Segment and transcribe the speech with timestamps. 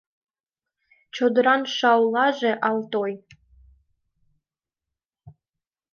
[1.15, 3.13] Чодыран шаулаже ал-той.